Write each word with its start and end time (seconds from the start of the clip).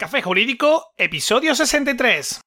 Café 0.00 0.22
Jurídico, 0.22 0.94
episodio 0.96 1.54
63. 1.54 2.40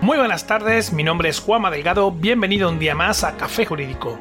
Muy 0.00 0.16
buenas 0.16 0.46
tardes, 0.46 0.92
mi 0.92 1.02
nombre 1.02 1.30
es 1.30 1.40
Juanma 1.40 1.72
Delgado, 1.72 2.12
bienvenido 2.12 2.68
un 2.68 2.78
día 2.78 2.94
más 2.94 3.24
a 3.24 3.36
Café 3.36 3.66
Jurídico, 3.66 4.20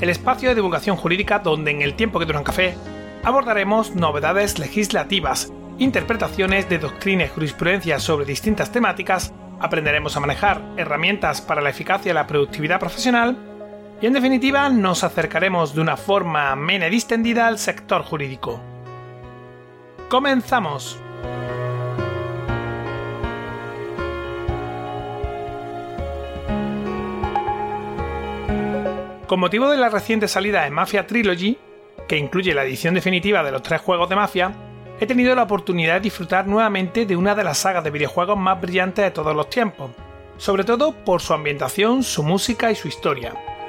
el 0.00 0.08
espacio 0.08 0.48
de 0.48 0.54
divulgación 0.54 0.96
jurídica 0.96 1.40
donde 1.40 1.72
en 1.72 1.82
el 1.82 1.94
tiempo 1.94 2.18
que 2.18 2.24
dura 2.24 2.38
un 2.38 2.44
café 2.44 2.74
abordaremos 3.22 3.94
novedades 3.94 4.58
legislativas, 4.58 5.52
interpretaciones 5.76 6.70
de 6.70 6.78
doctrina 6.78 7.24
y 7.24 7.28
jurisprudencia 7.28 7.98
sobre 7.98 8.24
distintas 8.24 8.72
temáticas, 8.72 9.34
aprenderemos 9.60 10.16
a 10.16 10.20
manejar 10.20 10.62
herramientas 10.78 11.42
para 11.42 11.60
la 11.60 11.68
eficacia 11.68 12.12
y 12.12 12.14
la 12.14 12.26
productividad 12.26 12.80
profesional 12.80 13.49
y 14.00 14.06
en 14.06 14.12
definitiva 14.14 14.68
nos 14.70 15.04
acercaremos 15.04 15.74
de 15.74 15.80
una 15.80 15.96
forma 15.96 16.50
amena 16.50 16.86
y 16.86 16.90
distendida 16.90 17.46
al 17.46 17.58
sector 17.58 18.02
jurídico. 18.02 18.60
¡Comenzamos! 20.08 20.98
Con 29.26 29.38
motivo 29.38 29.70
de 29.70 29.76
la 29.76 29.90
reciente 29.90 30.26
salida 30.26 30.64
de 30.64 30.70
Mafia 30.70 31.06
Trilogy, 31.06 31.56
que 32.08 32.16
incluye 32.18 32.52
la 32.52 32.64
edición 32.64 32.94
definitiva 32.94 33.44
de 33.44 33.52
los 33.52 33.62
tres 33.62 33.80
juegos 33.80 34.08
de 34.08 34.16
Mafia, 34.16 34.52
he 34.98 35.06
tenido 35.06 35.34
la 35.36 35.44
oportunidad 35.44 35.94
de 35.94 36.00
disfrutar 36.00 36.48
nuevamente 36.48 37.06
de 37.06 37.14
una 37.14 37.36
de 37.36 37.44
las 37.44 37.58
sagas 37.58 37.84
de 37.84 37.90
videojuegos 37.90 38.36
más 38.36 38.60
brillantes 38.60 39.04
de 39.04 39.10
todos 39.12 39.36
los 39.36 39.48
tiempos, 39.48 39.92
sobre 40.36 40.64
todo 40.64 40.92
por 41.04 41.20
su 41.20 41.32
ambientación, 41.32 42.02
su 42.02 42.24
música 42.24 42.72
y 42.72 42.74
su 42.74 42.88
historia. 42.88 43.59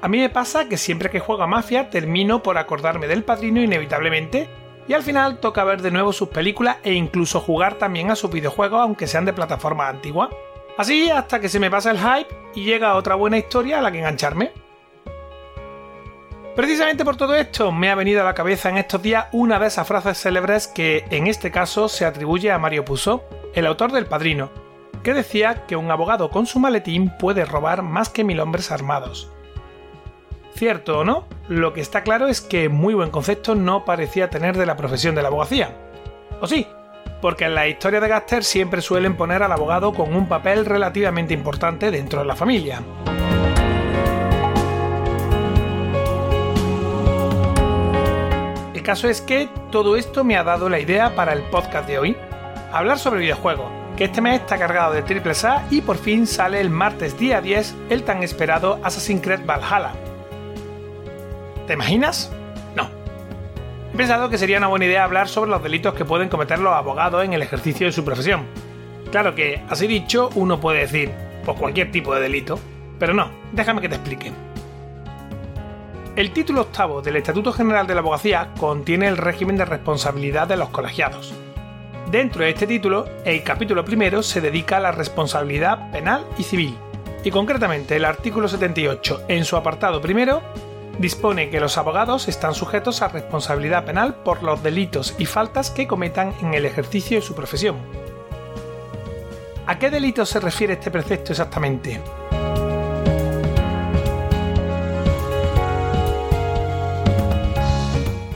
A 0.00 0.08
mí 0.08 0.18
me 0.18 0.30
pasa 0.30 0.68
que 0.68 0.76
siempre 0.76 1.10
que 1.10 1.18
juego 1.18 1.42
a 1.42 1.48
Mafia 1.48 1.90
termino 1.90 2.42
por 2.42 2.56
acordarme 2.56 3.08
del 3.08 3.24
padrino 3.24 3.60
inevitablemente 3.60 4.48
y 4.86 4.92
al 4.92 5.02
final 5.02 5.40
toca 5.40 5.64
ver 5.64 5.82
de 5.82 5.90
nuevo 5.90 6.12
sus 6.12 6.28
películas 6.28 6.76
e 6.84 6.92
incluso 6.94 7.40
jugar 7.40 7.74
también 7.74 8.10
a 8.10 8.16
sus 8.16 8.30
videojuegos 8.30 8.80
aunque 8.80 9.08
sean 9.08 9.24
de 9.24 9.32
plataforma 9.32 9.88
antigua. 9.88 10.30
Así 10.76 11.10
hasta 11.10 11.40
que 11.40 11.48
se 11.48 11.58
me 11.58 11.70
pasa 11.70 11.90
el 11.90 11.98
hype 11.98 12.32
y 12.54 12.62
llega 12.62 12.94
otra 12.94 13.16
buena 13.16 13.38
historia 13.38 13.80
a 13.80 13.82
la 13.82 13.90
que 13.90 13.98
engancharme. 13.98 14.52
Precisamente 16.54 17.04
por 17.04 17.16
todo 17.16 17.34
esto 17.34 17.72
me 17.72 17.90
ha 17.90 17.96
venido 17.96 18.20
a 18.20 18.24
la 18.24 18.34
cabeza 18.34 18.68
en 18.68 18.78
estos 18.78 19.02
días 19.02 19.26
una 19.32 19.58
de 19.58 19.66
esas 19.66 19.86
frases 19.86 20.18
célebres 20.18 20.68
que 20.68 21.04
en 21.10 21.26
este 21.26 21.50
caso 21.50 21.88
se 21.88 22.04
atribuye 22.04 22.52
a 22.52 22.58
Mario 22.58 22.84
Puzo, 22.84 23.24
el 23.54 23.66
autor 23.66 23.90
del 23.90 24.06
Padrino, 24.06 24.50
que 25.02 25.12
decía 25.12 25.66
que 25.66 25.76
un 25.76 25.90
abogado 25.90 26.30
con 26.30 26.46
su 26.46 26.60
maletín 26.60 27.12
puede 27.18 27.44
robar 27.44 27.82
más 27.82 28.08
que 28.08 28.24
mil 28.24 28.38
hombres 28.38 28.70
armados. 28.70 29.32
Cierto 30.58 30.98
o 30.98 31.04
no, 31.04 31.24
lo 31.46 31.72
que 31.72 31.80
está 31.80 32.02
claro 32.02 32.26
es 32.26 32.40
que 32.40 32.68
muy 32.68 32.92
buen 32.92 33.10
concepto 33.10 33.54
no 33.54 33.84
parecía 33.84 34.28
tener 34.28 34.58
de 34.58 34.66
la 34.66 34.76
profesión 34.76 35.14
de 35.14 35.22
la 35.22 35.28
abogacía. 35.28 35.70
¿O 36.40 36.48
sí? 36.48 36.66
Porque 37.22 37.44
en 37.44 37.54
la 37.54 37.68
historia 37.68 38.00
de 38.00 38.08
Gaster 38.08 38.42
siempre 38.42 38.82
suelen 38.82 39.16
poner 39.16 39.44
al 39.44 39.52
abogado 39.52 39.92
con 39.92 40.16
un 40.16 40.26
papel 40.26 40.66
relativamente 40.66 41.32
importante 41.32 41.92
dentro 41.92 42.22
de 42.22 42.26
la 42.26 42.34
familia. 42.34 42.82
El 48.74 48.82
caso 48.82 49.08
es 49.08 49.20
que 49.20 49.48
todo 49.70 49.94
esto 49.94 50.24
me 50.24 50.36
ha 50.36 50.42
dado 50.42 50.68
la 50.68 50.80
idea 50.80 51.14
para 51.14 51.34
el 51.34 51.42
podcast 51.42 51.86
de 51.86 52.00
hoy, 52.00 52.16
hablar 52.72 52.98
sobre 52.98 53.20
videojuegos, 53.20 53.70
que 53.96 54.06
este 54.06 54.20
mes 54.20 54.40
está 54.40 54.58
cargado 54.58 54.92
de 54.92 55.02
triple 55.02 55.34
A 55.44 55.64
y 55.70 55.82
por 55.82 55.98
fin 55.98 56.26
sale 56.26 56.60
el 56.60 56.70
martes 56.70 57.16
día 57.16 57.40
10 57.40 57.76
el 57.90 58.02
tan 58.02 58.24
esperado 58.24 58.80
Assassin's 58.82 59.22
Creed 59.22 59.46
Valhalla, 59.46 59.92
¿Te 61.68 61.74
imaginas? 61.74 62.32
No. 62.74 62.88
He 63.92 63.96
pensado 63.98 64.30
que 64.30 64.38
sería 64.38 64.56
una 64.56 64.68
buena 64.68 64.86
idea 64.86 65.04
hablar 65.04 65.28
sobre 65.28 65.50
los 65.50 65.62
delitos 65.62 65.92
que 65.92 66.06
pueden 66.06 66.30
cometer 66.30 66.58
los 66.58 66.72
abogados 66.72 67.22
en 67.22 67.34
el 67.34 67.42
ejercicio 67.42 67.86
de 67.86 67.92
su 67.92 68.06
profesión. 68.06 68.46
Claro 69.12 69.34
que, 69.34 69.62
así 69.68 69.86
dicho, 69.86 70.30
uno 70.34 70.58
puede 70.60 70.80
decir, 70.80 71.12
pues 71.44 71.58
cualquier 71.58 71.92
tipo 71.92 72.14
de 72.14 72.22
delito, 72.22 72.58
pero 72.98 73.12
no, 73.12 73.30
déjame 73.52 73.82
que 73.82 73.90
te 73.90 73.96
explique. 73.96 74.32
El 76.16 76.32
título 76.32 76.62
octavo 76.62 77.02
del 77.02 77.16
Estatuto 77.16 77.52
General 77.52 77.86
de 77.86 77.94
la 77.94 78.00
Abogacía 78.00 78.48
contiene 78.58 79.06
el 79.06 79.18
régimen 79.18 79.58
de 79.58 79.66
responsabilidad 79.66 80.48
de 80.48 80.56
los 80.56 80.70
colegiados. 80.70 81.34
Dentro 82.10 82.44
de 82.44 82.50
este 82.50 82.66
título, 82.66 83.06
el 83.26 83.42
capítulo 83.42 83.84
primero 83.84 84.22
se 84.22 84.40
dedica 84.40 84.78
a 84.78 84.80
la 84.80 84.92
responsabilidad 84.92 85.90
penal 85.90 86.24
y 86.38 86.44
civil, 86.44 86.78
y 87.24 87.30
concretamente 87.30 87.96
el 87.96 88.06
artículo 88.06 88.48
78, 88.48 89.24
en 89.28 89.44
su 89.44 89.54
apartado 89.54 90.00
primero, 90.00 90.42
dispone 90.98 91.48
que 91.50 91.60
los 91.60 91.78
abogados 91.78 92.28
están 92.28 92.54
sujetos 92.54 93.02
a 93.02 93.08
responsabilidad 93.08 93.84
penal 93.84 94.16
por 94.16 94.42
los 94.42 94.62
delitos 94.62 95.14
y 95.18 95.26
faltas 95.26 95.70
que 95.70 95.86
cometan 95.86 96.34
en 96.40 96.54
el 96.54 96.66
ejercicio 96.66 97.18
de 97.18 97.22
su 97.22 97.34
profesión. 97.34 97.76
¿A 99.66 99.78
qué 99.78 99.90
delitos 99.90 100.28
se 100.28 100.40
refiere 100.40 100.74
este 100.74 100.90
precepto 100.90 101.32
exactamente? 101.32 102.00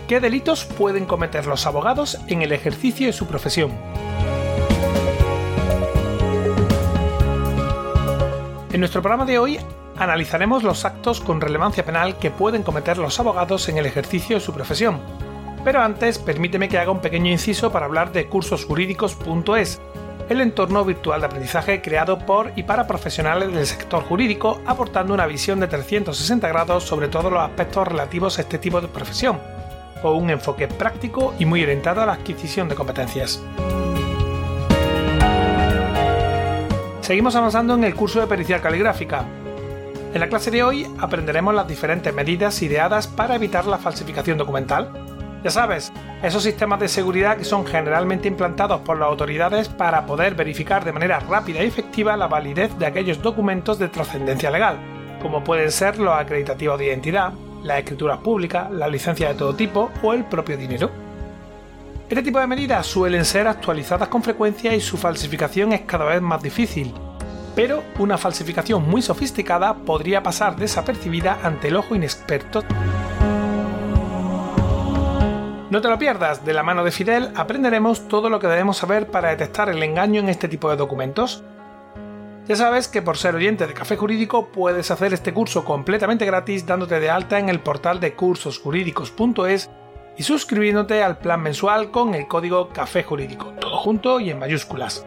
¿Qué 0.07 0.21
delitos 0.21 0.67
pueden 0.67 1.07
cometer 1.07 1.47
los 1.47 1.67
abogados 1.67 2.19
en 2.29 2.43
el 2.43 2.53
ejercicio 2.53 3.07
de 3.07 3.15
su 3.15 3.27
profesión? 3.27 3.73
En 8.73 8.81
nuestro 8.81 9.01
programa 9.01 9.25
de 9.25 9.39
hoy 9.39 9.59
analizaremos 9.97 10.63
los 10.63 10.85
actos 10.85 11.21
con 11.21 11.41
relevancia 11.41 11.85
penal 11.85 12.19
que 12.19 12.31
pueden 12.31 12.63
cometer 12.63 12.99
los 12.99 13.19
abogados 13.21 13.69
en 13.69 13.79
el 13.79 13.87
ejercicio 13.87 14.37
de 14.37 14.41
su 14.41 14.53
profesión. 14.53 15.01
Pero 15.65 15.81
antes, 15.81 16.19
permíteme 16.19 16.69
que 16.69 16.79
haga 16.79 16.91
un 16.91 17.01
pequeño 17.01 17.31
inciso 17.31 17.71
para 17.71 17.87
hablar 17.87 18.13
de 18.13 18.27
cursosjurídicos.es, 18.27 19.81
el 20.29 20.41
entorno 20.41 20.85
virtual 20.85 21.21
de 21.21 21.27
aprendizaje 21.27 21.83
creado 21.83 22.19
por 22.19 22.53
y 22.57 22.63
para 22.63 22.87
profesionales 22.87 23.53
del 23.53 23.67
sector 23.67 24.03
jurídico, 24.03 24.61
aportando 24.67 25.15
una 25.15 25.27
visión 25.27 25.61
de 25.61 25.69
360 25.69 26.49
grados 26.49 26.85
sobre 26.85 27.09
todos 27.09 27.33
los 27.33 27.43
aspectos 27.43 27.87
relativos 27.87 28.39
a 28.39 28.43
este 28.43 28.59
tipo 28.59 28.81
de 28.81 28.89
profesión, 28.89 29.39
o 30.03 30.13
un 30.15 30.31
enfoque 30.31 30.69
práctico 30.69 31.35
y 31.39 31.45
muy 31.45 31.63
orientado 31.63 32.03
a 32.03 32.07
la 32.07 32.15
adquisición 32.15 32.69
de 32.69 32.75
competencias. 32.75 33.43
Seguimos 37.01 37.37
avanzando 37.37 37.75
en 37.75 37.85
el 37.85 37.95
curso 37.95 38.21
de 38.21 38.27
pericial 38.27 38.61
caligráfica, 38.61 39.25
en 40.15 40.21
la 40.21 40.29
clase 40.29 40.51
de 40.51 40.63
hoy 40.63 40.87
aprenderemos 40.99 41.55
las 41.55 41.67
diferentes 41.67 42.13
medidas 42.13 42.61
ideadas 42.63 43.07
para 43.07 43.35
evitar 43.35 43.65
la 43.65 43.79
falsificación 43.79 44.37
documental. 44.37 44.91
Ya 45.43 45.51
sabes, 45.51 45.91
esos 46.23 46.43
sistemas 46.43 46.81
de 46.81 46.89
seguridad 46.89 47.39
que 47.39 47.45
son 47.45 47.67
generalmente 47.67 48.29
implantados 48.29 48.83
por 48.83 48.99
las 48.99 49.09
autoridades 49.09 49.69
para 49.69 50.05
poder 50.05 50.35
verificar 50.35 50.85
de 50.85 50.93
manera 50.93 51.19
rápida 51.19 51.65
y 51.65 51.67
efectiva 51.67 52.17
la 52.17 52.29
validez 52.29 52.79
de 52.79 52.87
aquellos 52.87 53.23
documentos 53.23 53.79
de 53.79 53.89
trascendencia 53.89 54.51
legal, 54.51 54.77
como 55.23 55.43
pueden 55.43 55.73
ser 55.73 55.99
los 55.99 56.15
acreditativos 56.15 56.79
de 56.79 56.87
identidad, 56.87 57.33
las 57.63 57.79
escrituras 57.79 58.19
públicas, 58.19 58.71
las 58.71 58.91
licencias 58.91 59.31
de 59.31 59.39
todo 59.39 59.55
tipo 59.55 59.91
o 60.03 60.13
el 60.13 60.25
propio 60.25 60.59
dinero. 60.59 60.91
Este 62.09 62.23
tipo 62.23 62.39
de 62.39 62.47
medidas 62.47 62.87
suelen 62.87 63.25
ser 63.25 63.49
actualizadas 63.49 64.09
con 64.09 64.23
frecuencia 64.23 64.75
y 64.75 64.81
su 64.83 64.99
falsificación 64.99 65.73
es 65.73 65.81
cada 65.83 66.05
vez 66.05 66.21
más 66.21 66.43
difícil, 66.43 66.93
pero 67.55 67.83
una 67.99 68.19
falsificación 68.19 68.89
muy 68.89 69.03
sofisticada 69.03 69.75
podría 69.75 70.23
pasar 70.23 70.57
desapercibida 70.57 71.39
ante 71.43 71.69
el 71.69 71.77
ojo 71.77 71.95
inexperto. 71.95 72.63
No 75.71 75.81
te 75.81 75.89
lo 75.89 75.99
pierdas, 75.99 76.45
de 76.45 76.53
la 76.53 76.63
mano 76.63 76.85
de 76.85 76.91
Fidel 76.91 77.31
aprenderemos 77.35 78.07
todo 78.07 78.29
lo 78.29 78.39
que 78.39 78.47
debemos 78.47 78.77
saber 78.77 79.07
para 79.07 79.31
detectar 79.31 79.71
el 79.71 79.83
engaño 79.83 80.21
en 80.21 80.29
este 80.29 80.47
tipo 80.47 80.69
de 80.69 80.77
documentos. 80.77 81.43
Ya 82.47 82.57
sabes 82.57 82.89
que 82.89 83.01
por 83.01 83.17
ser 83.17 83.35
oyente 83.35 83.67
de 83.67 83.73
Café 83.73 83.97
Jurídico 83.97 84.49
puedes 84.49 84.91
hacer 84.91 85.15
este 85.15 85.33
curso 85.33 85.65
completamente 85.65 86.27
gratis 86.27 86.67
dándote 86.67 87.01
de 87.01 87.09
alta 87.09 87.39
en 87.39 87.49
el 87.49 87.61
portal 87.61 88.01
de 88.01 88.15
cursosjurídicos.es 88.15 89.71
y 90.19 90.23
suscribiéndote 90.25 91.03
al 91.03 91.19
plan 91.19 91.41
mensual 91.41 91.91
con 91.91 92.15
el 92.15 92.29
código 92.29 92.69
Café 92.69 93.03
Jurídico, 93.03 93.55
todo 93.59 93.79
junto 93.79 94.21
y 94.21 94.31
en 94.31 94.41
mayúsculas. 94.41 95.07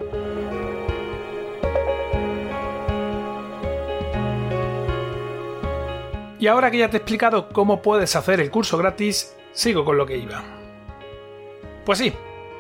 Y 6.46 6.48
ahora 6.48 6.70
que 6.70 6.78
ya 6.78 6.92
te 6.92 6.98
he 6.98 7.00
explicado 7.00 7.50
cómo 7.50 7.82
puedes 7.82 8.16
hacer 8.16 8.40
el 8.40 8.52
curso 8.52 8.78
gratis, 8.78 9.36
sigo 9.52 9.84
con 9.84 9.98
lo 9.98 10.06
que 10.06 10.18
iba. 10.18 10.44
Pues 11.84 11.98
sí, 11.98 12.14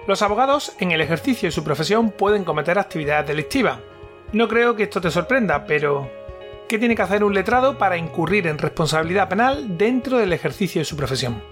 los 0.07 0.23
abogados 0.23 0.73
en 0.79 0.91
el 0.91 1.01
ejercicio 1.01 1.45
de 1.45 1.51
su 1.51 1.63
profesión 1.63 2.09
pueden 2.09 2.45
cometer 2.45 2.79
actividades 2.79 3.27
delictivas. 3.27 3.77
No 4.31 4.47
creo 4.47 4.75
que 4.75 4.81
esto 4.81 4.99
te 5.01 5.11
sorprenda, 5.11 5.67
pero 5.67 6.09
¿qué 6.67 6.79
tiene 6.79 6.95
que 6.95 7.03
hacer 7.03 7.23
un 7.23 7.35
letrado 7.35 7.77
para 7.77 7.95
incurrir 7.95 8.47
en 8.47 8.57
responsabilidad 8.57 9.29
penal 9.29 9.77
dentro 9.77 10.17
del 10.17 10.33
ejercicio 10.33 10.81
de 10.81 10.85
su 10.85 10.97
profesión? 10.97 11.43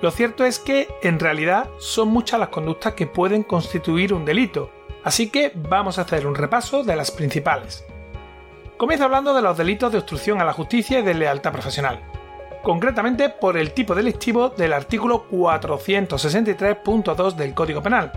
Lo 0.00 0.12
cierto 0.12 0.44
es 0.44 0.60
que, 0.60 0.86
en 1.02 1.18
realidad, 1.18 1.70
son 1.80 2.06
muchas 2.06 2.38
las 2.38 2.50
conductas 2.50 2.94
que 2.94 3.08
pueden 3.08 3.42
constituir 3.42 4.14
un 4.14 4.24
delito, 4.24 4.70
así 5.02 5.28
que 5.28 5.50
vamos 5.56 5.98
a 5.98 6.02
hacer 6.02 6.24
un 6.24 6.36
repaso 6.36 6.84
de 6.84 6.94
las 6.94 7.10
principales. 7.10 7.84
Comienzo 8.76 9.06
hablando 9.06 9.32
de 9.32 9.40
los 9.40 9.56
delitos 9.56 9.90
de 9.90 9.98
obstrucción 9.98 10.38
a 10.38 10.44
la 10.44 10.52
justicia 10.52 10.98
y 10.98 11.02
de 11.02 11.14
lealtad 11.14 11.50
profesional, 11.50 11.98
concretamente 12.62 13.30
por 13.30 13.56
el 13.56 13.72
tipo 13.72 13.94
delictivo 13.94 14.50
del 14.50 14.74
artículo 14.74 15.26
463.2 15.30 17.36
del 17.36 17.54
Código 17.54 17.82
Penal, 17.82 18.12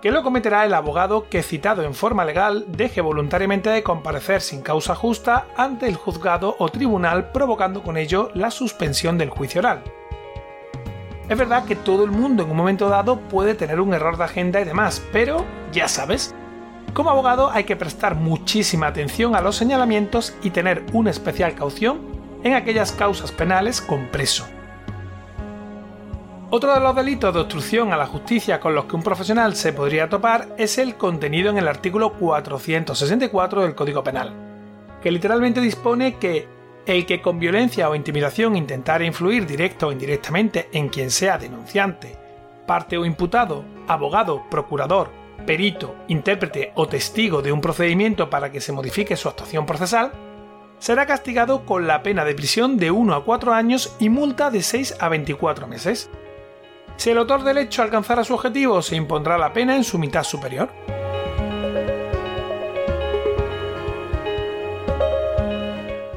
que 0.00 0.12
lo 0.12 0.22
cometerá 0.22 0.64
el 0.64 0.74
abogado 0.74 1.28
que 1.28 1.42
citado 1.42 1.82
en 1.82 1.94
forma 1.94 2.24
legal 2.24 2.64
deje 2.68 3.00
voluntariamente 3.00 3.70
de 3.70 3.82
comparecer 3.82 4.40
sin 4.40 4.62
causa 4.62 4.94
justa 4.94 5.48
ante 5.56 5.88
el 5.88 5.96
juzgado 5.96 6.54
o 6.60 6.68
tribunal 6.68 7.32
provocando 7.32 7.82
con 7.82 7.96
ello 7.96 8.30
la 8.34 8.52
suspensión 8.52 9.18
del 9.18 9.30
juicio 9.30 9.58
oral. 9.58 9.82
Es 11.28 11.36
verdad 11.36 11.64
que 11.64 11.74
todo 11.74 12.04
el 12.04 12.12
mundo 12.12 12.44
en 12.44 12.52
un 12.52 12.56
momento 12.56 12.88
dado 12.88 13.18
puede 13.22 13.54
tener 13.54 13.80
un 13.80 13.92
error 13.92 14.16
de 14.16 14.24
agenda 14.24 14.60
y 14.60 14.64
demás, 14.64 15.02
pero 15.12 15.44
ya 15.72 15.88
sabes, 15.88 16.36
como 16.92 17.10
abogado 17.10 17.50
hay 17.50 17.64
que 17.64 17.76
prestar 17.76 18.14
muchísima 18.14 18.88
atención 18.88 19.34
a 19.34 19.40
los 19.40 19.56
señalamientos 19.56 20.34
y 20.42 20.50
tener 20.50 20.84
una 20.92 21.10
especial 21.10 21.54
caución 21.54 22.00
en 22.42 22.54
aquellas 22.54 22.92
causas 22.92 23.32
penales 23.32 23.80
con 23.80 24.06
preso. 24.06 24.46
Otro 26.50 26.72
de 26.72 26.80
los 26.80 26.96
delitos 26.96 27.34
de 27.34 27.40
obstrucción 27.40 27.92
a 27.92 27.96
la 27.98 28.06
justicia 28.06 28.58
con 28.58 28.74
los 28.74 28.86
que 28.86 28.96
un 28.96 29.02
profesional 29.02 29.54
se 29.54 29.74
podría 29.74 30.08
topar 30.08 30.48
es 30.56 30.78
el 30.78 30.94
contenido 30.94 31.50
en 31.50 31.58
el 31.58 31.68
artículo 31.68 32.14
464 32.14 33.62
del 33.62 33.74
Código 33.74 34.02
Penal, 34.02 34.32
que 35.02 35.10
literalmente 35.10 35.60
dispone 35.60 36.16
que 36.16 36.48
el 36.86 37.04
que 37.04 37.20
con 37.20 37.38
violencia 37.38 37.90
o 37.90 37.94
intimidación 37.94 38.56
intentara 38.56 39.04
influir 39.04 39.46
directo 39.46 39.88
o 39.88 39.92
indirectamente 39.92 40.70
en 40.72 40.88
quien 40.88 41.10
sea 41.10 41.36
denunciante, 41.36 42.16
parte 42.66 42.96
o 42.96 43.04
imputado, 43.04 43.62
abogado, 43.86 44.42
procurador, 44.50 45.10
perito, 45.48 45.96
intérprete 46.08 46.72
o 46.74 46.88
testigo 46.88 47.40
de 47.40 47.52
un 47.52 47.62
procedimiento 47.62 48.28
para 48.28 48.52
que 48.52 48.60
se 48.60 48.70
modifique 48.70 49.16
su 49.16 49.30
actuación 49.30 49.64
procesal, 49.64 50.12
será 50.78 51.06
castigado 51.06 51.64
con 51.64 51.86
la 51.86 52.02
pena 52.02 52.26
de 52.26 52.34
prisión 52.34 52.76
de 52.76 52.90
1 52.90 53.14
a 53.14 53.24
4 53.24 53.54
años 53.54 53.96
y 53.98 54.10
multa 54.10 54.50
de 54.50 54.62
6 54.62 54.96
a 55.00 55.08
24 55.08 55.66
meses, 55.66 56.10
si 56.98 57.08
el 57.08 57.16
autor 57.16 57.44
del 57.44 57.56
hecho 57.56 57.80
alcanzara 57.80 58.24
su 58.24 58.34
objetivo, 58.34 58.82
se 58.82 58.96
impondrá 58.96 59.38
la 59.38 59.54
pena 59.54 59.74
en 59.74 59.84
su 59.84 59.98
mitad 59.98 60.22
superior. 60.22 60.68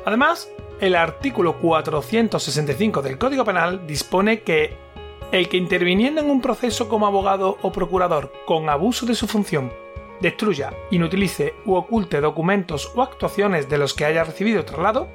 Además, 0.03 0.49
el 0.81 0.93
artículo 0.93 1.57
465 1.57 3.01
del 3.01 3.17
Código 3.17 3.45
Penal 3.45 3.87
dispone 3.87 4.41
que 4.41 4.90
el 5.31 5.49
que 5.49 5.57
interviniendo 5.57 6.21
en 6.21 6.29
un 6.29 6.41
proceso 6.41 6.89
como 6.89 7.07
abogado 7.07 7.57
o 7.61 7.71
procurador 7.71 8.31
con 8.45 8.69
abuso 8.69 9.05
de 9.05 9.15
su 9.15 9.27
función 9.27 9.71
destruya, 10.19 10.73
inutilice 10.91 11.55
u 11.65 11.73
oculte 11.73 12.21
documentos 12.21 12.91
o 12.95 13.01
actuaciones 13.01 13.69
de 13.69 13.79
los 13.79 13.95
que 13.95 14.05
haya 14.05 14.23
recibido 14.23 14.65
traslado, 14.65 15.09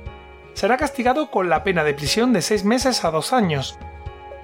será 0.52 0.76
castigado 0.76 1.30
con 1.30 1.48
la 1.48 1.62
pena 1.62 1.84
de 1.84 1.94
prisión 1.94 2.32
de 2.32 2.42
6 2.42 2.64
meses 2.64 3.04
a 3.04 3.12
2 3.12 3.32
años 3.32 3.78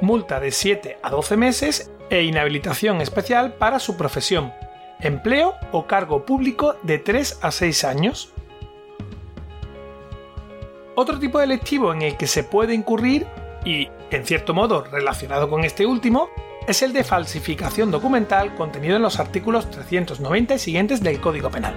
multa 0.02 0.40
de 0.40 0.50
7 0.50 0.98
a 1.02 1.10
12 1.10 1.36
meses 1.36 1.90
e 2.10 2.24
inhabilitación 2.24 3.00
especial 3.00 3.54
para 3.54 3.78
su 3.78 3.96
profesión, 3.96 4.52
empleo 5.00 5.54
o 5.70 5.86
cargo 5.86 6.26
público 6.26 6.74
de 6.82 6.98
3 6.98 7.38
a 7.40 7.50
6 7.50 7.84
años. 7.84 8.34
Otro 10.94 11.18
tipo 11.18 11.38
delictivo 11.38 11.92
en 11.94 12.02
el 12.02 12.16
que 12.16 12.26
se 12.26 12.44
puede 12.44 12.74
incurrir, 12.74 13.26
y 13.64 13.88
en 14.10 14.24
cierto 14.24 14.54
modo 14.54 14.84
relacionado 14.84 15.48
con 15.48 15.64
este 15.64 15.86
último, 15.86 16.30
es 16.66 16.82
el 16.82 16.92
de 16.92 17.04
falsificación 17.04 17.90
documental 17.90 18.54
contenido 18.54 18.96
en 18.96 19.02
los 19.02 19.18
artículos 19.18 19.70
390 19.70 20.54
y 20.54 20.58
siguientes 20.58 21.02
del 21.02 21.20
Código 21.20 21.50
Penal. 21.50 21.74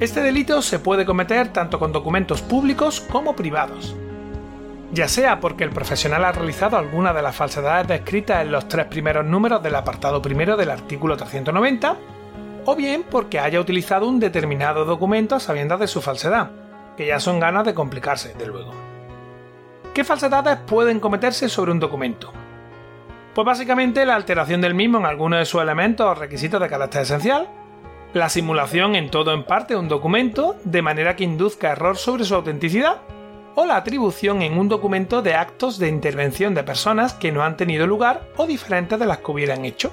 Este 0.00 0.22
delito 0.22 0.62
se 0.62 0.78
puede 0.78 1.04
cometer 1.04 1.48
tanto 1.52 1.78
con 1.78 1.92
documentos 1.92 2.42
públicos 2.42 3.00
como 3.00 3.36
privados, 3.36 3.94
ya 4.92 5.08
sea 5.08 5.40
porque 5.40 5.64
el 5.64 5.70
profesional 5.70 6.24
ha 6.24 6.32
realizado 6.32 6.76
alguna 6.76 7.12
de 7.12 7.22
las 7.22 7.36
falsedades 7.36 7.88
descritas 7.88 8.42
en 8.42 8.52
los 8.52 8.68
tres 8.68 8.86
primeros 8.86 9.24
números 9.24 9.62
del 9.62 9.76
apartado 9.76 10.20
primero 10.20 10.56
del 10.56 10.70
artículo 10.70 11.16
390, 11.16 11.96
o 12.64 12.76
bien 12.76 13.04
porque 13.08 13.38
haya 13.38 13.60
utilizado 13.60 14.08
un 14.08 14.20
determinado 14.20 14.84
documento 14.84 15.34
a 15.34 15.40
sabiendas 15.40 15.80
de 15.80 15.88
su 15.88 16.02
falsedad, 16.02 16.50
que 16.96 17.06
ya 17.06 17.20
son 17.20 17.40
ganas 17.40 17.64
de 17.64 17.74
complicarse, 17.74 18.34
de 18.34 18.46
luego. 18.46 18.91
¿Qué 19.94 20.04
falsedades 20.04 20.56
pueden 20.66 21.00
cometerse 21.00 21.50
sobre 21.50 21.70
un 21.70 21.78
documento? 21.78 22.32
Pues 23.34 23.44
básicamente 23.44 24.06
la 24.06 24.14
alteración 24.14 24.62
del 24.62 24.74
mismo 24.74 24.96
en 24.96 25.04
alguno 25.04 25.36
de 25.36 25.44
sus 25.44 25.60
elementos 25.60 26.06
o 26.06 26.14
requisitos 26.14 26.58
de 26.62 26.68
carácter 26.70 27.02
esencial, 27.02 27.50
la 28.14 28.30
simulación 28.30 28.94
en 28.94 29.10
todo 29.10 29.32
o 29.32 29.34
en 29.34 29.44
parte 29.44 29.74
de 29.74 29.80
un 29.80 29.88
documento 29.88 30.56
de 30.64 30.80
manera 30.80 31.14
que 31.14 31.24
induzca 31.24 31.72
error 31.72 31.98
sobre 31.98 32.24
su 32.24 32.34
autenticidad, 32.34 33.02
o 33.54 33.66
la 33.66 33.76
atribución 33.76 34.40
en 34.40 34.56
un 34.56 34.70
documento 34.70 35.20
de 35.20 35.34
actos 35.34 35.78
de 35.78 35.88
intervención 35.88 36.54
de 36.54 36.64
personas 36.64 37.12
que 37.12 37.30
no 37.30 37.42
han 37.42 37.58
tenido 37.58 37.86
lugar 37.86 38.28
o 38.38 38.46
diferentes 38.46 38.98
de 38.98 39.04
las 39.04 39.18
que 39.18 39.30
hubieran 39.30 39.66
hecho. 39.66 39.92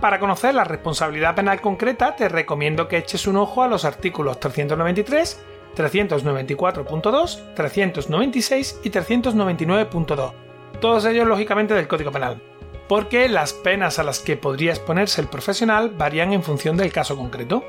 Para 0.00 0.18
conocer 0.18 0.56
la 0.56 0.64
responsabilidad 0.64 1.36
penal 1.36 1.60
concreta 1.60 2.16
te 2.16 2.28
recomiendo 2.28 2.88
que 2.88 2.96
eches 2.96 3.28
un 3.28 3.36
ojo 3.36 3.62
a 3.62 3.68
los 3.68 3.84
artículos 3.84 4.40
393, 4.40 5.40
394.2, 5.76 7.54
396 7.54 8.80
y 8.84 8.90
399.2, 8.90 10.32
todos 10.80 11.04
ellos 11.04 11.26
lógicamente 11.26 11.74
del 11.74 11.88
Código 11.88 12.12
Penal, 12.12 12.42
porque 12.88 13.28
las 13.28 13.52
penas 13.52 13.98
a 13.98 14.02
las 14.02 14.20
que 14.20 14.36
podría 14.36 14.72
exponerse 14.72 15.20
el 15.20 15.28
profesional 15.28 15.90
varían 15.90 16.32
en 16.32 16.42
función 16.42 16.76
del 16.76 16.92
caso 16.92 17.16
concreto. 17.16 17.64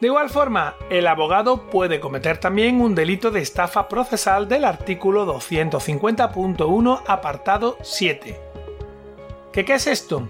De 0.00 0.06
igual 0.06 0.30
forma, 0.30 0.76
el 0.90 1.08
abogado 1.08 1.66
puede 1.66 1.98
cometer 1.98 2.38
también 2.38 2.80
un 2.80 2.94
delito 2.94 3.32
de 3.32 3.40
estafa 3.40 3.88
procesal 3.88 4.48
del 4.48 4.64
artículo 4.64 5.26
250.1 5.26 7.02
apartado 7.04 7.76
7. 7.82 8.40
¿Qué, 9.52 9.64
¿Qué 9.64 9.74
es 9.74 9.88
esto? 9.88 10.28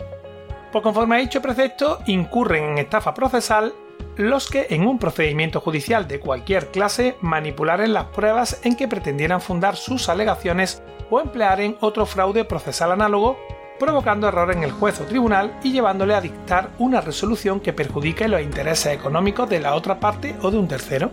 Pues 0.72 0.82
conforme 0.82 1.16
a 1.16 1.18
dicho 1.18 1.42
precepto, 1.42 1.98
incurren 2.06 2.64
en 2.64 2.78
estafa 2.78 3.12
procesal 3.12 3.74
los 4.18 4.50
que 4.50 4.66
en 4.70 4.84
un 4.84 4.98
procedimiento 4.98 5.60
judicial 5.60 6.08
de 6.08 6.18
cualquier 6.18 6.72
clase 6.72 7.16
manipularen 7.20 7.92
las 7.92 8.06
pruebas 8.06 8.60
en 8.64 8.74
que 8.74 8.88
pretendieran 8.88 9.40
fundar 9.40 9.76
sus 9.76 10.08
alegaciones 10.08 10.82
o 11.08 11.20
emplearen 11.20 11.76
otro 11.80 12.04
fraude 12.04 12.44
procesal 12.44 12.90
análogo 12.90 13.38
provocando 13.78 14.26
error 14.26 14.50
en 14.50 14.64
el 14.64 14.72
juez 14.72 15.00
o 15.00 15.04
tribunal 15.04 15.56
y 15.62 15.70
llevándole 15.70 16.14
a 16.14 16.20
dictar 16.20 16.70
una 16.78 17.00
resolución 17.00 17.60
que 17.60 17.72
perjudique 17.72 18.26
los 18.26 18.42
intereses 18.42 18.92
económicos 18.92 19.48
de 19.48 19.60
la 19.60 19.76
otra 19.76 20.00
parte 20.00 20.34
o 20.42 20.50
de 20.50 20.58
un 20.58 20.66
tercero. 20.66 21.12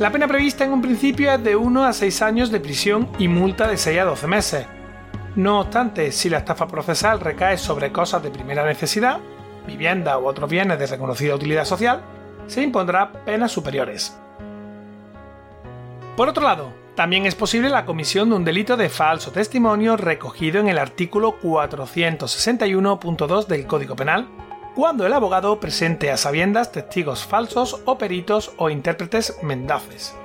La 0.00 0.10
pena 0.10 0.26
prevista 0.26 0.64
en 0.64 0.72
un 0.72 0.82
principio 0.82 1.30
es 1.30 1.44
de 1.44 1.54
1 1.54 1.84
a 1.84 1.92
6 1.92 2.22
años 2.22 2.50
de 2.50 2.58
prisión 2.58 3.08
y 3.20 3.28
multa 3.28 3.68
de 3.68 3.76
6 3.76 4.00
a 4.00 4.04
12 4.04 4.26
meses. 4.26 4.66
No 5.36 5.60
obstante, 5.60 6.10
si 6.10 6.28
la 6.28 6.38
estafa 6.38 6.66
procesal 6.66 7.20
recae 7.20 7.56
sobre 7.56 7.92
cosas 7.92 8.20
de 8.20 8.30
primera 8.30 8.64
necesidad, 8.64 9.20
vivienda 9.66 10.18
u 10.18 10.26
otros 10.26 10.50
bienes 10.50 10.78
de 10.78 10.86
reconocida 10.86 11.34
utilidad 11.34 11.64
social, 11.64 12.02
se 12.46 12.62
impondrá 12.62 13.12
penas 13.24 13.52
superiores. 13.52 14.14
Por 16.16 16.28
otro 16.28 16.44
lado, 16.44 16.72
también 16.94 17.24
es 17.24 17.34
posible 17.34 17.70
la 17.70 17.86
comisión 17.86 18.28
de 18.28 18.36
un 18.36 18.44
delito 18.44 18.76
de 18.76 18.90
falso 18.90 19.32
testimonio 19.32 19.96
recogido 19.96 20.60
en 20.60 20.68
el 20.68 20.78
artículo 20.78 21.40
461.2 21.40 23.46
del 23.46 23.66
Código 23.66 23.96
Penal, 23.96 24.28
cuando 24.74 25.06
el 25.06 25.12
abogado 25.12 25.60
presente 25.60 26.10
a 26.10 26.16
sabiendas 26.16 26.72
testigos 26.72 27.24
falsos 27.24 27.80
o 27.86 27.96
peritos 27.96 28.52
o 28.58 28.70
intérpretes 28.70 29.38
mendaces. 29.42 30.16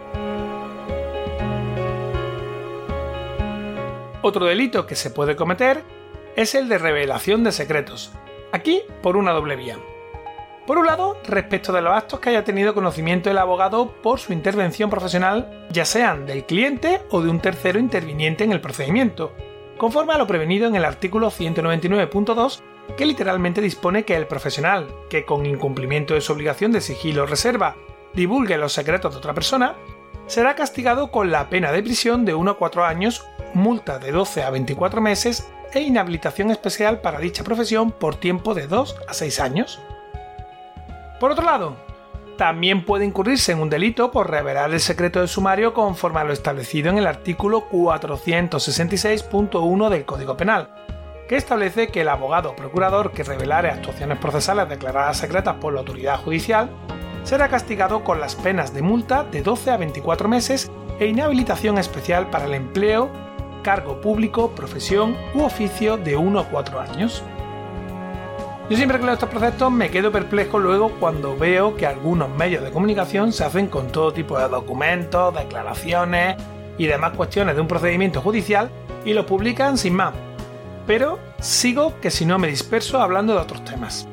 Otro 4.22 4.46
delito 4.46 4.88
que 4.88 4.96
se 4.96 5.12
puede 5.12 5.36
cometer 5.36 5.84
es 6.36 6.56
el 6.56 6.68
de 6.68 6.77
revelación 6.77 7.44
de 7.44 7.51
secretos, 7.51 8.12
aquí 8.52 8.82
por 9.02 9.18
una 9.18 9.32
doble 9.32 9.56
vía. 9.56 9.78
Por 10.66 10.80
un 10.80 10.88
lado, 10.88 11.18
respecto 11.28 11.72
de 11.72 11.82
los 11.82 11.94
actos 11.96 12.20
que 12.20 12.30
haya 12.30 12.44
tenido 12.44 12.74
conocimiento 12.74 13.30
el 13.30 13.38
abogado 13.38 13.92
por 14.02 14.20
su 14.20 14.34
intervención 14.34 14.90
profesional, 14.90 15.68
ya 15.70 15.86
sean 15.86 16.25
del 16.25 16.46
cliente 16.46 17.02
o 17.12 17.22
de 17.22 17.30
un 17.30 17.40
tercero 17.40 17.78
interviniente 17.78 18.44
en 18.44 18.52
el 18.52 18.62
procedimiento, 18.62 19.32
conforme 19.78 20.14
a 20.14 20.18
lo 20.18 20.25
prevenido 20.25 20.68
en 20.68 20.75
el 20.75 20.86
artículo 20.86 21.30
199.2, 21.30 22.62
que 22.98 23.06
literalmente 23.06 23.62
dispone 23.62 24.06
que 24.06 24.16
el 24.16 24.25
profesional 24.25 24.88
que 25.08 25.24
con 25.24 25.46
incumplimiento 25.46 26.16
de 26.16 26.22
su 26.22 26.34
obligación 26.34 26.72
de 26.72 26.82
sigilo 26.82 27.24
o 27.24 27.25
reserva 27.28 27.75
divulgue 28.14 28.58
los 28.58 28.74
secretos 28.74 29.14
de 29.14 29.20
otra 29.20 29.34
persona, 29.36 29.75
será 30.25 30.56
castigado 30.56 31.12
con 31.12 31.32
la 31.32 31.50
pena 31.50 31.72
de 31.72 31.84
prisión 31.84 32.25
de 32.25 32.34
1 32.34 32.52
a 32.52 32.58
4 32.58 32.86
años, 32.86 33.24
multa 33.54 34.00
de 34.00 34.12
12 34.12 34.42
a 34.42 34.50
24 34.50 35.00
meses 35.00 35.48
e 35.74 35.82
inhabilitación 35.82 36.52
especial 36.52 37.02
para 37.02 37.20
dicha 37.20 37.44
profesión 37.44 37.92
por 37.92 38.16
tiempo 38.16 38.54
de 38.54 38.68
2 38.68 38.96
a 39.08 39.14
6 39.14 39.40
años. 39.40 39.80
Por 41.20 41.32
otro 41.32 41.46
lado, 41.46 41.76
también 42.38 42.84
puede 42.84 43.06
incurrirse 43.06 43.54
en 43.54 43.60
un 43.60 43.70
delito 43.70 44.12
por 44.12 44.30
revelar 44.30 44.74
el 44.74 44.82
secreto 44.82 45.22
de 45.22 45.28
sumario 45.28 45.74
conforme 45.74 46.20
a 46.20 46.26
lo 46.26 46.34
establecido 46.34 46.90
en 46.90 46.98
el 46.98 47.08
artículo 47.08 47.70
466.1 47.70 49.90
del 49.90 50.06
Código 50.06 50.36
Penal, 50.36 50.70
que 51.30 51.38
establece 51.38 51.88
que 51.88 52.02
el 52.02 52.10
abogado 52.10 52.52
o 52.52 52.56
procurador 52.56 53.12
que 53.12 53.24
revelare 53.24 53.70
actuaciones 53.70 54.20
procesales 54.20 54.68
declaradas 54.68 55.18
secretas 55.18 55.56
por 55.56 55.74
la 55.74 55.80
autoridad 55.80 56.20
judicial 56.20 56.70
será 57.24 57.48
castigado 57.48 58.04
con 58.04 58.20
las 58.20 58.36
penas 58.36 58.74
de 58.74 58.82
multa 58.82 59.24
de 59.24 59.42
12 59.42 59.72
a 59.72 59.78
24 59.78 60.28
meses 60.28 60.70
e 61.00 61.08
inhabilitación 61.08 61.78
especial 61.78 62.30
para 62.30 62.44
el 62.46 62.54
empleo, 62.54 63.10
cargo 63.66 64.00
público, 64.00 64.52
profesión 64.52 65.18
u 65.34 65.42
oficio 65.42 65.98
de 65.98 66.16
1 66.16 66.40
a 66.40 66.48
4 66.50 66.80
años. 66.82 67.24
Yo 68.70 68.78
siempre 68.78 69.00
que 69.00 69.06
leo 69.06 69.16
estos 69.16 69.28
preceptos 69.28 69.72
me 69.72 69.90
quedo 69.90 70.12
perplejo 70.12 70.60
luego 70.60 70.92
cuando 71.00 71.36
veo 71.36 71.76
que 71.76 71.88
algunos 71.88 72.30
medios 72.30 72.64
de 72.64 72.70
comunicación 72.70 73.34
se 73.34 73.44
hacen 73.44 73.66
con 73.66 73.88
todo 73.88 74.14
tipo 74.14 74.38
de 74.38 74.48
documentos, 74.48 75.34
declaraciones 75.34 76.38
y 76.78 76.86
demás 76.86 77.14
cuestiones 77.14 77.56
de 77.56 77.62
un 77.62 77.68
procedimiento 77.68 78.22
judicial 78.22 78.70
y 79.04 79.14
lo 79.14 79.26
publican 79.26 79.80
sin 79.80 79.96
más. 79.96 80.14
Pero 80.86 81.18
sigo 81.40 82.00
que 82.00 82.12
si 82.12 82.24
no 82.24 82.38
me 82.38 82.48
disperso 82.48 83.02
hablando 83.02 83.34
de 83.34 83.40
otros 83.40 83.66
temas. 83.66 84.08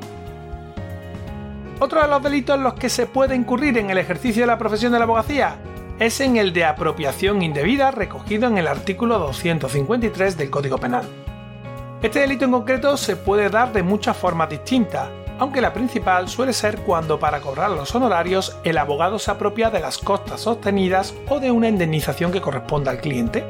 Otro 1.79 2.01
de 2.01 2.07
los 2.07 2.23
delitos 2.23 2.55
en 2.55 2.63
los 2.63 2.73
que 2.73 2.89
se 2.89 3.05
puede 3.05 3.35
incurrir 3.35 3.77
en 3.77 3.91
el 3.91 3.99
ejercicio 3.99 4.41
de 4.41 4.47
la 4.47 4.57
profesión 4.57 4.93
de 4.93 4.97
la 4.97 5.05
abogacía 5.05 5.57
es 5.99 6.19
en 6.19 6.37
el 6.37 6.53
de 6.53 6.65
apropiación 6.65 7.41
indebida 7.41 7.91
recogido 7.91 8.47
en 8.47 8.57
el 8.57 8.67
artículo 8.67 9.19
253 9.19 10.37
del 10.37 10.49
Código 10.49 10.77
Penal. 10.77 11.03
Este 12.01 12.19
delito 12.19 12.45
en 12.45 12.51
concreto 12.51 12.97
se 12.97 13.15
puede 13.15 13.49
dar 13.49 13.71
de 13.71 13.83
muchas 13.83 14.17
formas 14.17 14.49
distintas, 14.49 15.07
aunque 15.39 15.61
la 15.61 15.71
principal 15.71 16.27
suele 16.27 16.51
ser 16.51 16.79
cuando 16.79 17.19
para 17.19 17.39
cobrar 17.39 17.71
los 17.71 17.93
honorarios 17.95 18.57
el 18.63 18.77
abogado 18.77 19.19
se 19.19 19.31
apropia 19.31 19.69
de 19.69 19.79
las 19.79 19.97
costas 19.97 20.45
obtenidas 20.47 21.13
o 21.29 21.39
de 21.39 21.51
una 21.51 21.69
indemnización 21.69 22.31
que 22.31 22.41
corresponda 22.41 22.91
al 22.91 22.99
cliente. 22.99 23.43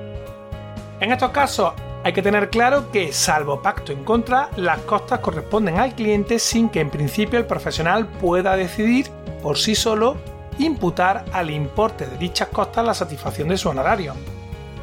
En 0.99 1.11
estos 1.11 1.31
casos 1.31 1.73
hay 2.03 2.11
que 2.11 2.21
tener 2.21 2.49
claro 2.49 2.91
que, 2.91 3.13
salvo 3.13 3.61
pacto 3.61 3.93
en 3.93 4.03
contra, 4.03 4.49
las 4.57 4.79
costas 4.81 5.19
corresponden 5.19 5.79
al 5.79 5.95
cliente 5.95 6.37
sin 6.37 6.69
que 6.69 6.81
en 6.81 6.89
principio 6.89 7.39
el 7.39 7.45
profesional 7.45 8.07
pueda 8.07 8.57
decidir 8.57 9.09
por 9.41 9.57
sí 9.57 9.73
solo 9.73 10.17
imputar 10.59 11.25
al 11.31 11.49
importe 11.49 12.05
de 12.05 12.17
dichas 12.17 12.49
costas 12.49 12.85
la 12.85 12.93
satisfacción 12.93 13.47
de 13.47 13.57
su 13.57 13.69
honorario. 13.69 14.13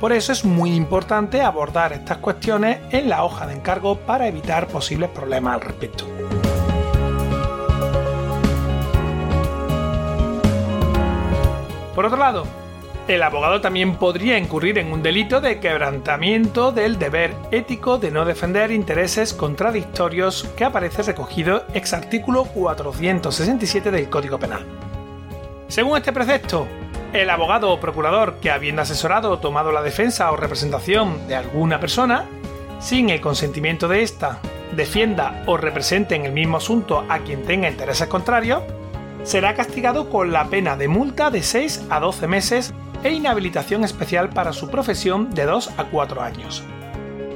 Por 0.00 0.12
eso 0.12 0.32
es 0.32 0.44
muy 0.44 0.74
importante 0.74 1.42
abordar 1.42 1.92
estas 1.92 2.18
cuestiones 2.18 2.78
en 2.90 3.08
la 3.08 3.22
hoja 3.22 3.46
de 3.46 3.54
encargo 3.54 3.96
para 3.96 4.28
evitar 4.28 4.66
posibles 4.66 5.10
problemas 5.10 5.54
al 5.54 5.60
respecto. 5.60 6.06
Por 11.94 12.06
otro 12.06 12.18
lado, 12.18 12.46
el 13.08 13.22
abogado 13.22 13.60
también 13.60 13.96
podría 13.96 14.38
incurrir 14.38 14.78
en 14.78 14.92
un 14.92 15.02
delito 15.02 15.40
de 15.40 15.60
quebrantamiento 15.60 16.72
del 16.72 16.98
deber 16.98 17.34
ético 17.50 17.98
de 17.98 18.10
no 18.10 18.24
defender 18.24 18.70
intereses 18.70 19.34
contradictorios 19.34 20.48
que 20.56 20.64
aparece 20.64 21.02
recogido 21.02 21.64
ex 21.74 21.92
artículo 21.92 22.44
467 22.44 23.90
del 23.90 24.08
Código 24.08 24.38
Penal. 24.38 24.64
Según 25.70 25.96
este 25.96 26.12
precepto, 26.12 26.66
el 27.12 27.30
abogado 27.30 27.70
o 27.70 27.78
procurador 27.78 28.40
que 28.40 28.50
habiendo 28.50 28.82
asesorado 28.82 29.30
o 29.30 29.38
tomado 29.38 29.70
la 29.70 29.82
defensa 29.82 30.32
o 30.32 30.36
representación 30.36 31.28
de 31.28 31.36
alguna 31.36 31.78
persona, 31.78 32.24
sin 32.80 33.08
el 33.08 33.20
consentimiento 33.20 33.86
de 33.86 34.02
ésta, 34.02 34.40
defienda 34.74 35.44
o 35.46 35.56
represente 35.56 36.16
en 36.16 36.24
el 36.24 36.32
mismo 36.32 36.56
asunto 36.56 37.04
a 37.08 37.20
quien 37.20 37.44
tenga 37.44 37.70
intereses 37.70 38.08
contrarios, 38.08 38.64
será 39.22 39.54
castigado 39.54 40.10
con 40.10 40.32
la 40.32 40.46
pena 40.46 40.76
de 40.76 40.88
multa 40.88 41.30
de 41.30 41.40
6 41.40 41.86
a 41.88 42.00
12 42.00 42.26
meses 42.26 42.74
e 43.04 43.12
inhabilitación 43.12 43.84
especial 43.84 44.30
para 44.30 44.52
su 44.52 44.70
profesión 44.70 45.30
de 45.30 45.46
2 45.46 45.74
a 45.78 45.84
4 45.84 46.20
años. 46.20 46.64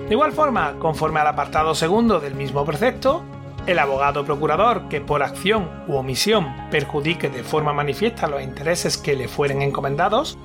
De 0.09 0.13
igual 0.13 0.33
forma, 0.33 0.75
conforme 0.81 1.21
al 1.21 1.29
apartado 1.29 1.77
segundo 1.77 2.19
del 2.19 2.35
mismo 2.35 2.65
precepto, 2.65 3.23
el 3.67 3.79
abogado 3.79 4.25
procurador 4.25 4.89
que 4.89 5.01
por 5.01 5.23
acción 5.23 5.71
u 5.89 5.95
omisión 5.95 6.55
perjudique 6.71 7.31
de 7.31 7.43
forma 7.43 7.73
manifiesta 7.73 8.27
los 8.27 8.43
intereses 8.43 8.97
que 8.99 9.17
le 9.17 9.29
fueren 9.29 9.63
encomendados, 9.63 10.39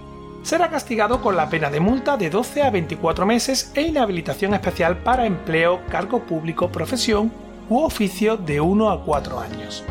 será 0.43 0.69
castigado 0.69 1.21
con 1.21 1.35
la 1.35 1.49
pena 1.49 1.69
de 1.69 1.79
multa 1.79 2.17
de 2.17 2.29
12 2.29 2.63
a 2.63 2.69
24 2.69 3.25
meses 3.25 3.71
e 3.75 3.81
inhabilitación 3.81 4.53
especial 4.53 4.97
para 4.97 5.25
empleo, 5.25 5.81
cargo 5.89 6.19
público, 6.23 6.71
profesión 6.71 7.31
u 7.69 7.79
oficio 7.79 8.38
de 8.38 8.61
1 8.61 8.89
a 8.89 9.03
4 9.03 9.39
años. 9.39 9.83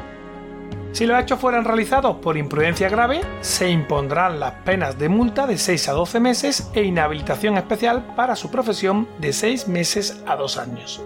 Si 0.92 1.06
los 1.06 1.20
hechos 1.20 1.38
fueran 1.38 1.64
realizados 1.64 2.16
por 2.16 2.38
imprudencia 2.38 2.88
grave, 2.88 3.20
se 3.40 3.70
impondrán 3.70 4.40
las 4.40 4.52
penas 4.64 4.98
de 4.98 5.08
multa 5.08 5.46
de 5.46 5.58
6 5.58 5.88
a 5.90 5.92
12 5.92 6.18
meses 6.18 6.70
e 6.74 6.82
inhabilitación 6.82 7.58
especial 7.58 8.14
para 8.16 8.34
su 8.34 8.50
profesión 8.50 9.06
de 9.18 9.32
6 9.32 9.68
meses 9.68 10.22
a 10.26 10.34
2 10.34 10.58
años. 10.58 11.02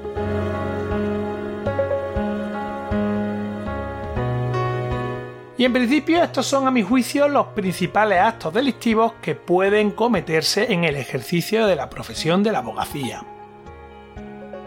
Y 5.63 5.65
en 5.65 5.73
principio 5.73 6.21
estos 6.21 6.45
son 6.45 6.67
a 6.67 6.73
mi 6.73 6.83
juicio 6.83 7.29
los 7.29 7.47
principales 7.47 8.19
actos 8.19 8.53
delictivos 8.53 9.13
que 9.23 9.37
pueden 9.37 9.93
cometerse 9.93 10.73
en 10.73 10.83
el 10.83 10.97
ejercicio 10.97 11.69
de 11.69 11.77
la 11.77 11.89
profesión 11.89 12.43
de 12.43 12.51
la 12.51 12.59
abogacía. 12.59 13.23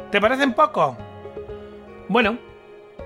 ¿Te 0.09 0.21
parecen 0.21 0.53
pocos? 0.53 0.95
Bueno, 2.07 2.37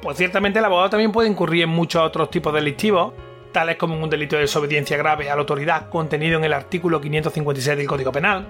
pues 0.04 0.18
ciertamente 0.18 0.60
el 0.60 0.66
abogado 0.66 0.92
también 0.92 1.12
puede 1.12 1.30
incurrir 1.30 1.64
en 1.64 1.70
muchos 1.70 2.04
otros 2.04 2.30
tipos 2.30 2.54
delictivos, 2.54 3.14
tales 3.52 3.78
como 3.78 3.96
un 3.96 4.08
delito 4.08 4.36
de 4.36 4.44
desobediencia 4.44 4.96
grave 4.96 5.28
a 5.32 5.34
la 5.34 5.42
autoridad 5.42 5.90
contenido 5.90 6.38
en 6.38 6.44
el 6.44 6.54
artículo 6.54 7.02
556 7.02 7.76
del 7.76 7.88
Código 7.88 8.12
Penal, 8.12 8.46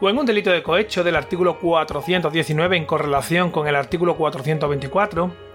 o 0.00 0.08
en 0.08 0.16
un 0.16 0.24
delito 0.24 0.52
de 0.52 0.62
cohecho 0.62 1.02
del 1.02 1.16
artículo 1.16 1.58
419 1.58 2.76
en 2.76 2.84
correlación 2.84 3.50
con 3.50 3.66
el 3.66 3.74
artículo 3.74 4.16
424, 4.16 5.51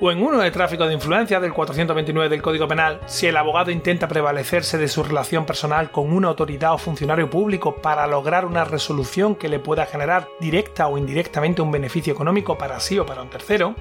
o 0.00 0.12
en 0.12 0.22
uno 0.22 0.38
de 0.38 0.50
tráfico 0.50 0.86
de 0.86 0.94
influencia 0.94 1.40
del 1.40 1.52
429 1.52 2.28
del 2.28 2.42
Código 2.42 2.68
Penal, 2.68 3.00
si 3.06 3.26
el 3.26 3.36
abogado 3.36 3.70
intenta 3.70 4.06
prevalecerse 4.06 4.78
de 4.78 4.88
su 4.88 5.02
relación 5.02 5.44
personal 5.44 5.90
con 5.90 6.12
una 6.12 6.28
autoridad 6.28 6.74
o 6.74 6.78
funcionario 6.78 7.28
público 7.28 7.76
para 7.76 8.06
lograr 8.06 8.44
una 8.44 8.64
resolución 8.64 9.34
que 9.34 9.48
le 9.48 9.58
pueda 9.58 9.86
generar 9.86 10.28
directa 10.40 10.86
o 10.86 10.98
indirectamente 10.98 11.62
un 11.62 11.72
beneficio 11.72 12.12
económico 12.12 12.56
para 12.56 12.80
sí 12.80 12.98
o 12.98 13.06
para 13.06 13.22
un 13.22 13.30
tercero, 13.30 13.74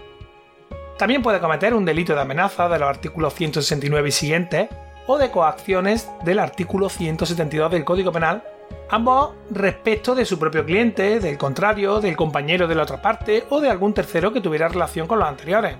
también 0.97 1.21
puede 1.21 1.39
cometer 1.39 1.75
un 1.75 1.86
delito 1.86 2.15
de 2.15 2.21
amenaza 2.21 2.67
de 2.67 2.79
los 2.79 2.89
artículos 2.89 3.36
169 3.36 4.09
y 4.09 4.12
siguientes 4.12 4.69
o 5.05 5.17
de 5.19 5.29
coacciones 5.29 6.09
del 6.25 6.39
artículo 6.39 6.89
172 6.89 7.71
del 7.71 7.86
Código 7.86 8.12
Penal, 8.12 8.43
ambos 8.89 9.36
respecto 9.51 10.15
de 10.15 10.25
su 10.25 10.39
propio 10.39 10.65
cliente, 10.65 11.19
del 11.19 11.38
contrario, 11.38 12.01
del 12.01 12.17
compañero 12.17 12.67
de 12.67 12.75
la 12.75 12.83
otra 12.83 13.01
parte 13.01 13.45
o 13.50 13.62
de 13.62 13.69
algún 13.69 13.93
tercero 13.93 14.33
que 14.33 14.41
tuviera 14.41 14.67
relación 14.67 15.07
con 15.07 15.19
los 15.19 15.27
anteriores. 15.27 15.77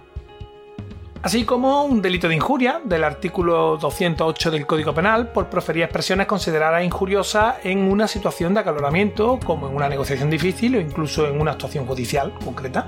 Así 1.28 1.44
como 1.44 1.84
un 1.84 2.02
delito 2.02 2.30
de 2.30 2.36
injuria 2.36 2.80
del 2.86 3.04
artículo 3.04 3.76
208 3.76 4.50
del 4.50 4.66
Código 4.66 4.94
Penal 4.94 5.34
por 5.34 5.50
proferir 5.50 5.84
expresiones 5.84 6.26
consideradas 6.26 6.86
injuriosas 6.86 7.56
en 7.66 7.80
una 7.80 8.08
situación 8.08 8.54
de 8.54 8.62
acaloramiento, 8.62 9.38
como 9.46 9.68
en 9.68 9.76
una 9.76 9.90
negociación 9.90 10.30
difícil 10.30 10.78
o 10.78 10.80
incluso 10.80 11.28
en 11.28 11.42
una 11.42 11.52
actuación 11.52 11.86
judicial 11.86 12.34
concreta. 12.46 12.88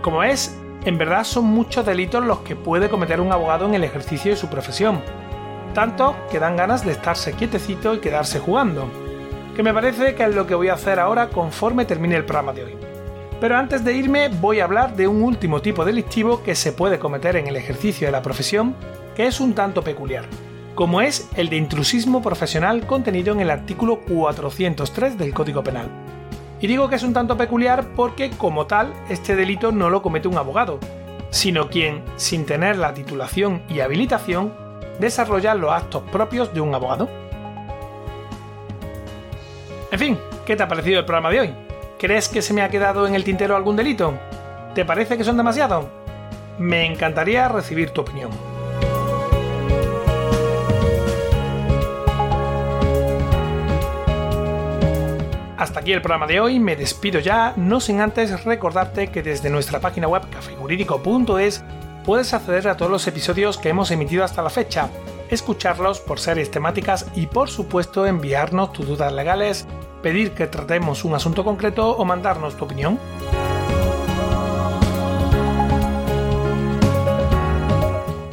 Como 0.00 0.22
es, 0.22 0.56
en 0.84 0.96
verdad 0.96 1.24
son 1.24 1.46
muchos 1.46 1.84
delitos 1.84 2.24
los 2.24 2.38
que 2.42 2.54
puede 2.54 2.88
cometer 2.88 3.20
un 3.20 3.32
abogado 3.32 3.66
en 3.66 3.74
el 3.74 3.82
ejercicio 3.82 4.30
de 4.30 4.36
su 4.36 4.46
profesión. 4.48 5.02
Tanto 5.74 6.14
que 6.30 6.38
dan 6.38 6.54
ganas 6.54 6.86
de 6.86 6.92
estarse 6.92 7.32
quietecito 7.32 7.94
y 7.94 7.98
quedarse 7.98 8.38
jugando. 8.38 8.88
Que 9.56 9.64
me 9.64 9.74
parece 9.74 10.14
que 10.14 10.22
es 10.22 10.32
lo 10.32 10.46
que 10.46 10.54
voy 10.54 10.68
a 10.68 10.74
hacer 10.74 11.00
ahora 11.00 11.30
conforme 11.30 11.84
termine 11.84 12.14
el 12.14 12.24
programa 12.24 12.52
de 12.52 12.62
hoy. 12.62 12.87
Pero 13.40 13.56
antes 13.56 13.84
de 13.84 13.92
irme 13.92 14.28
voy 14.28 14.58
a 14.58 14.64
hablar 14.64 14.96
de 14.96 15.06
un 15.06 15.22
último 15.22 15.62
tipo 15.62 15.84
delictivo 15.84 16.42
que 16.42 16.56
se 16.56 16.72
puede 16.72 16.98
cometer 16.98 17.36
en 17.36 17.46
el 17.46 17.56
ejercicio 17.56 18.08
de 18.08 18.12
la 18.12 18.22
profesión, 18.22 18.74
que 19.14 19.26
es 19.26 19.40
un 19.40 19.54
tanto 19.54 19.82
peculiar, 19.82 20.24
como 20.74 21.00
es 21.00 21.28
el 21.36 21.48
de 21.48 21.56
intrusismo 21.56 22.20
profesional 22.20 22.84
contenido 22.86 23.32
en 23.32 23.40
el 23.40 23.50
artículo 23.50 24.00
403 24.00 25.16
del 25.16 25.32
Código 25.34 25.62
Penal. 25.62 25.88
Y 26.60 26.66
digo 26.66 26.88
que 26.88 26.96
es 26.96 27.04
un 27.04 27.12
tanto 27.12 27.36
peculiar 27.36 27.86
porque, 27.94 28.30
como 28.30 28.66
tal, 28.66 28.92
este 29.08 29.36
delito 29.36 29.70
no 29.70 29.88
lo 29.88 30.02
comete 30.02 30.26
un 30.26 30.36
abogado, 30.36 30.80
sino 31.30 31.68
quien, 31.68 32.02
sin 32.16 32.44
tener 32.44 32.76
la 32.76 32.92
titulación 32.94 33.62
y 33.68 33.78
habilitación, 33.78 34.52
desarrolla 34.98 35.54
los 35.54 35.70
actos 35.70 36.02
propios 36.10 36.52
de 36.52 36.60
un 36.60 36.74
abogado. 36.74 37.08
En 39.92 39.98
fin, 39.98 40.18
¿qué 40.44 40.56
te 40.56 40.64
ha 40.64 40.68
parecido 40.68 40.98
el 40.98 41.04
programa 41.04 41.30
de 41.30 41.40
hoy? 41.40 41.67
¿Crees 41.98 42.28
que 42.28 42.42
se 42.42 42.54
me 42.54 42.62
ha 42.62 42.68
quedado 42.68 43.08
en 43.08 43.16
el 43.16 43.24
tintero 43.24 43.56
algún 43.56 43.74
delito? 43.74 44.16
¿Te 44.72 44.84
parece 44.84 45.18
que 45.18 45.24
son 45.24 45.36
demasiados? 45.36 45.86
Me 46.56 46.86
encantaría 46.86 47.48
recibir 47.48 47.90
tu 47.90 48.02
opinión. 48.02 48.30
Hasta 55.56 55.80
aquí 55.80 55.92
el 55.92 56.00
programa 56.00 56.28
de 56.28 56.38
hoy, 56.38 56.60
me 56.60 56.76
despido 56.76 57.18
ya, 57.18 57.52
no 57.56 57.80
sin 57.80 58.00
antes 58.00 58.44
recordarte 58.44 59.08
que 59.08 59.24
desde 59.24 59.50
nuestra 59.50 59.80
página 59.80 60.06
web 60.06 60.22
cafejurídico.es 60.30 61.64
puedes 62.04 62.32
acceder 62.32 62.68
a 62.68 62.76
todos 62.76 62.92
los 62.92 63.08
episodios 63.08 63.58
que 63.58 63.70
hemos 63.70 63.90
emitido 63.90 64.22
hasta 64.22 64.42
la 64.42 64.50
fecha, 64.50 64.88
escucharlos 65.30 65.98
por 65.98 66.20
series 66.20 66.52
temáticas 66.52 67.06
y 67.16 67.26
por 67.26 67.48
supuesto 67.50 68.06
enviarnos 68.06 68.72
tus 68.72 68.86
dudas 68.86 69.12
legales, 69.12 69.66
pedir 70.02 70.32
que 70.32 70.46
tratemos 70.46 71.04
un 71.04 71.14
asunto 71.14 71.44
concreto 71.44 71.96
o 71.96 72.04
mandarnos 72.04 72.56
tu 72.56 72.64
opinión. 72.64 72.98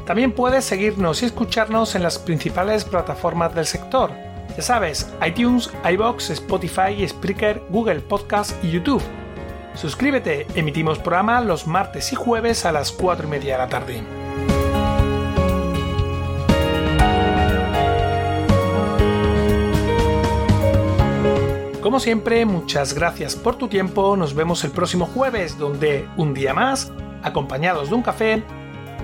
También 0.05 0.31
puedes 0.31 0.63
seguirnos 0.65 1.23
y 1.23 1.25
escucharnos 1.25 1.95
en 1.95 2.03
las 2.03 2.19
principales 2.19 2.85
plataformas 2.85 3.55
del 3.55 3.65
sector. 3.65 4.11
Ya 4.55 4.61
sabes, 4.61 5.11
iTunes, 5.25 5.71
iBox, 5.91 6.29
Spotify, 6.29 7.07
Spreaker, 7.07 7.61
Google 7.69 8.01
Podcast 8.01 8.51
y 8.63 8.71
YouTube. 8.71 9.01
Suscríbete, 9.73 10.47
emitimos 10.55 10.99
programa 10.99 11.41
los 11.41 11.67
martes 11.67 12.13
y 12.13 12.15
jueves 12.15 12.65
a 12.65 12.71
las 12.71 12.91
4 12.91 13.27
y 13.27 13.29
media 13.29 13.53
de 13.53 13.57
la 13.57 13.67
tarde. 13.67 14.24
Como 21.85 21.99
siempre, 21.99 22.47
muchas 22.47 22.95
gracias 22.95 23.35
por 23.35 23.57
tu 23.57 23.67
tiempo. 23.67 24.17
Nos 24.17 24.33
vemos 24.33 24.63
el 24.63 24.71
próximo 24.71 25.05
jueves, 25.05 25.59
donde 25.59 26.09
un 26.17 26.33
día 26.33 26.51
más, 26.51 26.91
acompañados 27.21 27.89
de 27.89 27.95
un 27.95 28.01
café, 28.01 28.41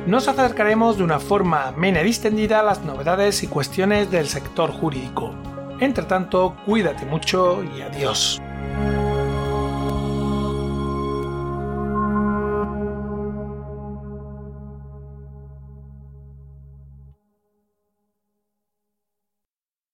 nos 0.08 0.28
acercaremos 0.28 0.98
de 0.98 1.04
una 1.04 1.20
forma 1.20 1.68
amena 1.68 2.02
y 2.02 2.06
distendida 2.06 2.60
a 2.60 2.64
las 2.64 2.84
novedades 2.84 3.44
y 3.44 3.48
cuestiones 3.48 4.10
del 4.10 4.28
sector 4.28 4.72
jurídico. 4.72 5.36
Entre 5.80 6.06
tanto, 6.06 6.56
cuídate 6.66 7.06
mucho 7.06 7.64
y 7.64 7.82
adiós. 7.84 8.42